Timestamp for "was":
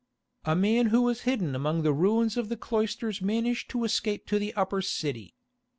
1.03-1.21